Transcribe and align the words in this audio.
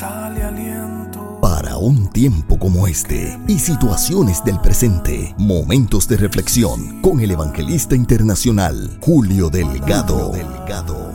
sale 0.00 0.42
aliento. 0.42 1.38
Para 1.42 1.76
un 1.76 2.08
tiempo 2.08 2.58
como 2.58 2.86
este 2.86 3.38
y 3.46 3.58
situaciones 3.58 4.42
del 4.42 4.58
presente, 4.58 5.34
momentos 5.36 6.08
de 6.08 6.16
reflexión 6.16 7.02
con 7.02 7.20
el 7.20 7.32
evangelista 7.32 7.94
internacional 7.94 8.98
Julio 9.02 9.50
Delgado. 9.50 10.32
Delgado. 10.32 11.12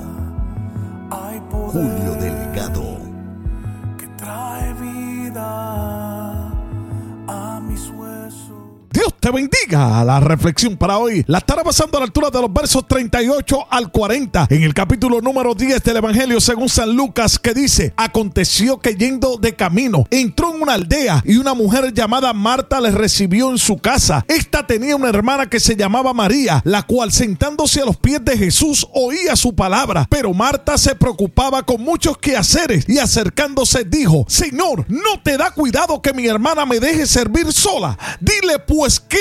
Hay 1.10 1.40
poder 1.50 1.72
Julio 1.72 2.14
Delgado. 2.22 3.00
que 3.98 4.08
trae 4.18 4.72
vida 4.76 6.52
a 7.28 7.60
mis 7.68 7.90
huesos. 7.90 8.52
Dios 8.92 9.15
te 9.26 9.32
bendiga. 9.32 10.04
La 10.04 10.20
reflexión 10.20 10.78
para 10.78 11.00
hoy 11.00 11.24
la 11.26 11.40
estará 11.40 11.64
pasando 11.64 11.98
a 11.98 12.02
la 12.02 12.06
altura 12.06 12.30
de 12.30 12.40
los 12.42 12.54
versos 12.54 12.88
38 12.88 13.66
al 13.72 13.92
40 13.92 14.46
en 14.52 14.62
el 14.62 14.76
capítulo 14.76 15.20
número 15.20 15.56
10 15.56 15.82
del 15.82 15.98
Evangelio 15.98 16.40
según 16.40 16.70
San 16.70 16.96
Lucas 16.96 17.40
que 17.40 17.56
dice, 17.56 17.92
aconteció 17.98 18.80
que 18.80 18.94
yendo 18.94 19.38
de 19.38 19.56
camino 19.56 20.04
entró 20.12 20.54
en 20.54 20.62
una 20.62 20.74
aldea 20.74 21.24
y 21.26 21.38
una 21.38 21.56
mujer 21.56 21.92
llamada 21.92 22.34
Marta 22.34 22.80
le 22.80 22.92
recibió 22.92 23.50
en 23.50 23.58
su 23.58 23.78
casa. 23.78 24.24
Esta 24.28 24.68
tenía 24.68 24.96
una 24.96 25.10
hermana 25.10 25.50
que 25.50 25.60
se 25.60 25.76
llamaba 25.76 26.14
María, 26.14 26.62
la 26.64 26.84
cual 26.84 27.12
sentándose 27.12 27.82
a 27.82 27.86
los 27.86 27.98
pies 27.98 28.24
de 28.24 28.38
Jesús 28.38 28.86
oía 28.94 29.36
su 29.36 29.56
palabra, 29.56 30.06
pero 30.08 30.36
Marta 30.36 30.78
se 30.78 30.94
preocupaba 30.94 31.64
con 31.64 31.82
muchos 31.82 32.20
quehaceres 32.20 32.88
y 32.88 33.00
acercándose 33.00 33.86
dijo, 33.86 34.26
Señor, 34.28 34.86
¿no 34.88 35.20
te 35.24 35.36
da 35.36 35.50
cuidado 35.50 36.00
que 36.00 36.14
mi 36.14 36.28
hermana 36.28 36.68
me 36.68 36.80
deje 36.80 37.08
servir 37.08 37.52
sola? 37.52 37.98
Dile 38.20 38.60
pues 38.60 39.00
que 39.00 39.15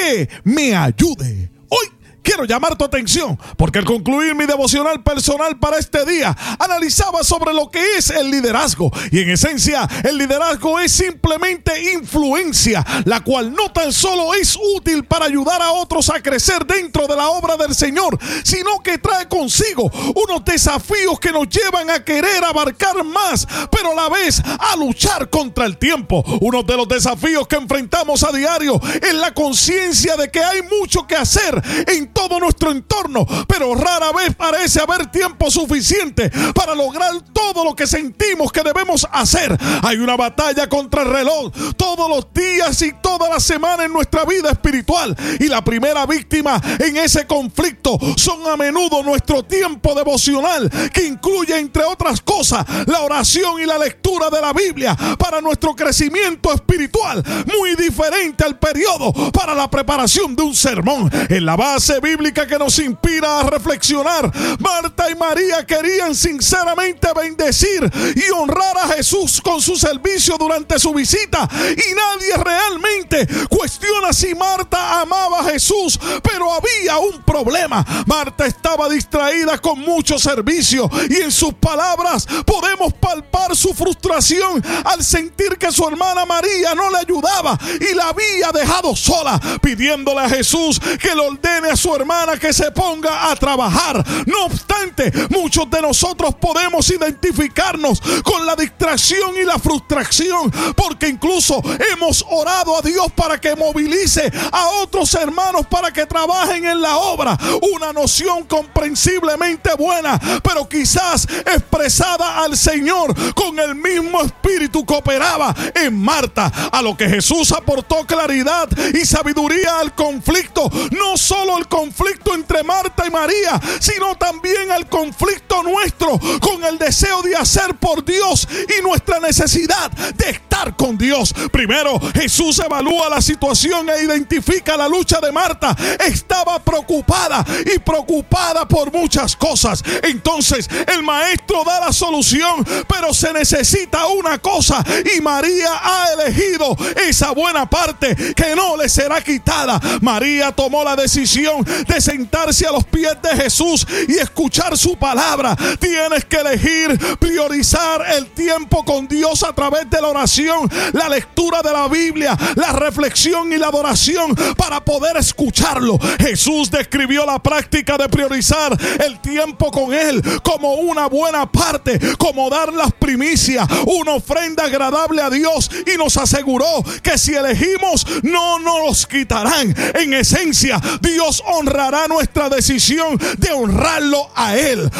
me 0.45 0.75
ayude. 0.77 1.51
Hoy 1.69 1.87
quiero 2.35 2.47
llamar 2.47 2.77
tu 2.77 2.85
atención 2.85 3.39
porque 3.57 3.79
al 3.79 3.85
concluir 3.85 4.35
mi 4.35 4.45
devocional 4.45 5.05
personal 5.05 5.57
para 5.61 5.79
este 5.79 6.05
día 6.05 6.37
analizaba 6.59 7.23
sobre 7.23 7.55
lo 7.55 7.71
que 7.71 7.97
es 7.97 8.11
el 8.11 8.29
liderazgo. 8.29 8.91
Y 9.13 9.21
en 9.21 9.31
esencia 9.31 9.89
el 10.03 10.19
liderazgo 10.19 10.81
es 10.81 10.91
simplemente 10.91 11.93
influencia 11.93 12.85
la 13.05 13.21
cual 13.23 13.55
no 13.55 13.71
tan 13.71 13.93
solo 13.93 14.35
es 14.35 14.59
útil 14.77 15.05
para 15.05 15.27
ayudar 15.27 15.63
a 15.63 15.71
otros 15.73 16.11
a 16.11 16.21
crecer 16.21 16.67
dentro 16.67 17.07
de 17.07 17.15
la 17.15 17.29
obra 17.29 17.57
del 17.57 17.73
Señor 17.73 18.19
sino 18.43 18.83
que 18.83 18.99
trae 18.99 19.29
consigo 19.29 19.89
unos 20.17 20.45
desafíos 20.45 21.21
que 21.21 21.31
nos 21.31 21.49
llevan 21.49 21.89
a 21.91 22.03
querer 22.03 22.43
abarcar 22.43 23.05
más 23.05 23.47
pero 23.71 23.93
a 23.93 23.95
la 23.95 24.09
vez 24.09 24.43
a 24.59 24.75
luchar 24.75 25.31
contra 25.31 25.67
el 25.67 25.79
tiempo. 25.79 26.25
Uno 26.41 26.65
de 26.65 26.77
los 26.77 26.89
desafíos 26.89 27.47
que 27.47 27.57
enfrentamos 27.57 28.25
a 28.25 28.33
diario 28.33 28.81
es 29.01 29.15
la 29.15 29.33
conciencia 29.33 30.17
de 30.17 30.33
que 30.33 30.43
hay 30.43 30.63
mucho 30.63 31.07
que 31.07 31.15
hacer 31.15 31.63
en 31.87 32.13
todo 32.13 32.24
nuestro 32.29 32.71
entorno, 32.71 33.27
pero 33.47 33.75
rara 33.75 34.13
vez 34.13 34.35
parece 34.35 34.81
haber 34.81 35.11
tiempo 35.11 35.51
suficiente 35.51 36.31
para 36.55 36.75
lograr 36.75 37.13
todo 37.33 37.65
lo 37.65 37.75
que 37.75 37.87
sentimos 37.87 38.51
que 38.51 38.63
debemos 38.63 39.07
hacer. 39.13 39.57
Hay 39.83 39.97
una 39.99 40.17
batalla 40.17 40.69
contra 40.69 41.03
el 41.03 41.11
reloj 41.11 41.53
todos 41.77 42.09
los 42.09 42.33
días 42.33 42.81
y 42.83 42.93
toda 43.03 43.29
la 43.29 43.41
semana 43.41 43.85
en 43.85 43.93
nuestra 43.93 44.25
vida 44.25 44.51
espiritual 44.51 45.17
y 45.39 45.49
la 45.49 45.63
primera 45.63 46.07
víctima 46.07 46.61
en 46.79 46.97
ese 46.97 47.27
conflicto 47.27 47.99
son 48.17 48.47
a 48.49 48.57
menudo 48.57 49.03
nuestro 49.03 49.43
tiempo 49.45 49.95
devocional 49.95 50.71
que 50.93 51.05
incluye 51.05 51.57
entre 51.59 51.85
otras 51.85 52.21
cosas 52.21 52.65
la 52.87 53.03
oración 53.03 53.61
y 53.61 53.67
la 53.67 53.79
lectura 53.79 54.31
de 54.31 54.41
la 54.41 54.53
Biblia 54.53 54.97
para 55.19 55.41
nuestro 55.41 55.75
crecimiento 55.75 56.53
espiritual, 56.53 57.23
muy 57.57 57.75
diferente 57.77 58.45
al 58.45 58.59
periodo 58.59 59.13
para 59.33 59.55
la 59.55 59.71
preparación 59.71 60.35
de 60.37 60.43
un 60.43 60.55
sermón. 60.55 61.11
En 61.29 61.45
la 61.45 61.57
base 61.57 62.01
bíblica 62.01 62.14
que 62.49 62.59
nos 62.59 62.79
inspira 62.79 63.41
a 63.41 63.51
reflexionar, 63.51 64.31
Marta 64.61 65.11
y 65.11 65.17
María 65.17 65.67
querían 65.67 66.15
sinceramente 66.15 67.09
bendecir 67.15 67.91
y 68.15 68.31
honrar 68.31 68.79
a 68.79 68.89
Jesús 68.95 69.41
con 69.41 69.61
su 69.61 69.77
servicio 69.77 70.37
durante 70.39 70.79
su 70.79 70.95
visita 70.95 71.49
y 71.53 71.95
nadie 71.95 72.37
realmente 72.37 73.27
cuestiona 73.49 74.13
si 74.13 74.35
Marta 74.35 75.01
amaba 75.01 75.41
a 75.41 75.45
Jesús, 75.45 75.99
pero 76.23 76.53
había 76.53 76.99
un 76.99 77.21
problema. 77.23 77.85
Marta 78.07 78.47
estaba 78.47 78.89
distraída 78.89 79.59
con 79.59 79.81
mucho 79.81 80.17
servicio 80.17 80.89
y 81.11 81.17
en 81.17 81.33
sus 81.33 81.55
palabras 81.55 82.27
podemos 82.47 82.93
palpar 82.95 83.57
su 83.57 83.75
frustración 83.75 84.63
al 84.85 85.03
sentir 85.03 85.59
que 85.59 85.73
su 85.73 85.87
hermana 85.87 86.25
María 86.25 86.75
no 86.75 86.91
le 86.91 86.99
ayudaba 86.99 87.59
y 87.81 87.95
la 87.95 88.09
había 88.09 88.53
dejado 88.53 88.95
sola, 88.95 89.41
pidiéndole 89.61 90.21
a 90.21 90.29
Jesús 90.29 90.81
que 91.01 91.15
le 91.15 91.21
ordene 91.21 91.71
a 91.71 91.77
su 91.77 91.95
hermana 91.95 92.04
que 92.41 92.53
se 92.53 92.71
ponga 92.71 93.31
a 93.31 93.37
trabajar. 93.37 94.05
No 94.27 94.45
obstante, 94.45 95.11
muchos 95.31 95.69
de 95.71 95.81
nosotros 95.81 96.35
podemos 96.35 96.89
identificarnos 96.91 98.01
con 98.23 98.45
la 98.45 98.55
distracción 98.55 99.37
y 99.37 99.45
la 99.45 99.59
frustración, 99.59 100.51
porque 100.77 101.09
incluso 101.09 101.63
hemos 101.93 102.25
orado 102.29 102.77
a 102.77 102.83
Dios 102.83 103.07
para 103.17 103.41
que 103.41 103.57
movilice 103.57 104.31
a 104.53 104.69
otros 104.83 105.15
hermanos 105.15 105.67
para 105.67 105.93
que 105.93 106.05
trabajen 106.07 106.67
en 106.67 106.81
la 106.81 106.99
obra. 106.99 107.39
Una 107.75 107.93
noción 107.93 108.45
comprensiblemente 108.45 109.71
buena, 109.79 110.21
pero 110.43 110.69
quizás 110.69 111.27
expresada 111.47 112.45
al 112.45 112.57
Señor 112.57 113.15
con 113.35 113.59
el 113.59 113.75
mismo 113.75 114.21
espíritu 114.21 114.85
que 114.85 114.95
operaba 114.95 115.55
en 115.75 115.99
Marta, 115.99 116.53
a 116.71 116.83
lo 116.83 116.97
que 116.97 117.09
Jesús 117.09 117.53
aportó 117.53 118.05
claridad 118.07 118.69
y 118.93 119.05
sabiduría 119.07 119.79
al 119.79 119.95
conflicto, 119.95 120.71
no 120.91 121.17
solo 121.17 121.57
el 121.59 121.67
conflicto 121.67 121.94
entre 122.35 122.63
Marta 122.63 123.07
y 123.07 123.11
María, 123.11 123.61
sino 123.81 124.17
también 124.17 124.71
el 124.73 124.87
conflicto 124.87 125.44
nuestro 125.63 126.19
con 126.41 126.65
el 126.65 126.79
deseo 126.79 127.23
de 127.23 127.37
hacer 127.37 127.75
por 127.77 128.05
Dios 128.05 128.47
y 128.79 128.83
nuestra 128.83 129.21
necesidad 129.21 129.91
de 129.91 130.31
estar 130.31 130.77
con 130.77 130.97
Dios. 130.97 131.35
Primero, 131.53 132.01
Jesús 132.15 132.59
evalúa 132.59 133.09
la 133.09 133.21
situación 133.21 133.89
e 133.91 134.05
identifica 134.05 134.77
la 134.77 134.89
lucha 134.89 135.21
de 135.21 135.33
Marta. 135.33 135.77
Estaba 136.07 136.59
preocupada 136.59 137.45
y 137.75 137.79
preocupada 137.79 138.67
por 138.67 138.93
muchas 138.93 139.37
cosas. 139.37 139.83
Entonces, 140.03 140.69
el 140.87 141.03
maestro 141.03 141.65
da 141.65 141.81
la 141.81 141.93
solución, 141.93 142.65
pero 142.89 143.13
se 143.13 143.33
necesita 143.33 144.07
una 144.07 144.39
cosa 144.39 144.85
y 145.17 145.21
María 145.21 145.81
ha 145.83 146.07
elegido 146.13 146.77
esa 147.09 147.33
buena 147.33 147.69
parte 147.69 148.15
que 148.35 148.55
no 148.55 148.77
le 148.77 148.89
será 148.89 149.21
quitada. 149.23 149.81
María 150.01 150.53
tomó 150.53 150.85
la 150.85 150.97
decisión 150.97 151.65
de 151.87 152.01
sentarse 152.01 152.67
a 152.67 152.73
los 152.73 152.85
pies 152.85 153.17
de 153.23 153.43
Jesús 153.43 153.87
y 154.09 154.19
escuchar 154.19 154.77
su 154.77 154.97
palabra. 154.97 155.44
Tienes 155.79 156.25
que 156.25 156.37
elegir 156.37 156.99
priorizar 157.19 158.03
el 158.17 158.27
tiempo 158.27 158.85
con 158.85 159.07
Dios 159.07 159.43
a 159.43 159.53
través 159.53 159.89
de 159.91 160.01
la 160.01 160.09
oración, 160.09 160.71
la 160.93 161.09
lectura 161.09 161.63
de 161.63 161.73
la 161.73 161.89
Biblia, 161.89 162.37
la 162.55 162.73
reflexión 162.73 163.53
y 163.53 163.59
la 163.59 163.69
adoración 163.69 164.35
para 164.57 164.85
poder 164.85 165.17
escucharlo. 165.17 165.99
Jesús 166.19 166.71
describió 166.71 167.27
la 167.27 167.39
práctica 167.39 167.97
de 167.99 168.09
priorizar 168.09 168.77
el 169.05 169.21
tiempo 169.21 169.71
con 169.71 169.93
Él 169.93 170.23
como 170.43 170.75
una 170.75 171.07
buena 171.07 171.51
parte, 171.51 171.99
como 172.17 172.49
dar 172.49 172.73
las 172.73 172.93
primicias, 172.93 173.67
una 173.87 174.13
ofrenda 174.13 174.65
agradable 174.65 175.21
a 175.21 175.31
Dios 175.31 175.71
y 175.93 175.97
nos 175.99 176.17
aseguró 176.17 176.85
que 177.03 177.19
si 177.19 177.35
elegimos 177.35 178.07
no 178.23 178.59
nos 178.59 179.07
quitarán. 179.07 179.75
En 179.95 180.15
esencia, 180.15 180.81
Dios 181.01 181.43
honrará 181.47 182.09
nuestra 182.09 182.49
decisión 182.49 183.19
de 183.39 183.53
honrarlo 183.53 184.31
a 184.35 184.57
Él. 184.57 184.91